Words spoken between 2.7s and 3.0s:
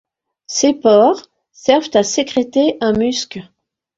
un